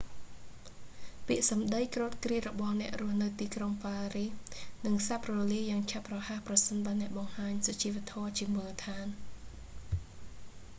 [1.27, 4.31] ពាក្យសម្តីគ្រោតគ្រាតរបស់អ្នករស់នៅទីក្រុងប៉ារីស
[4.85, 9.07] នឹងសាបរលាបយ៉ាងឆាប់រហ័សប្រសិនបើអ្នកបង្ហាញសុជីវធម៌ជាមូលដ្ឋាន